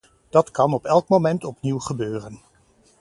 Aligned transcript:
Dat 0.29 0.51
kan 0.51 0.73
op 0.73 0.85
elk 0.85 1.07
moment 1.07 1.43
opnieuw 1.43 1.79
gebeuren. 1.79 2.39